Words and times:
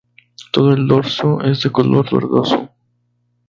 Todo 0.51 0.71
el 0.73 0.87
dorso 0.87 1.41
es 1.41 1.61
de 1.61 1.69
color 1.71 2.11
verdoso. 2.11 2.71